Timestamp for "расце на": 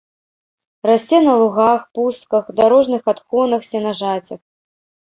0.89-1.33